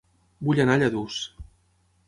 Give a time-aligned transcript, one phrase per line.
[0.47, 1.21] Vull anar a Lladurs